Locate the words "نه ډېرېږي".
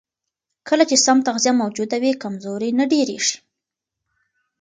2.79-3.37